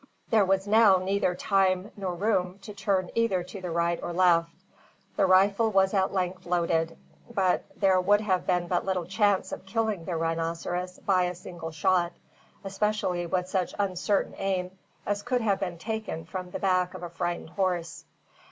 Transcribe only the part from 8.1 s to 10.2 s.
have been but little chance of killing the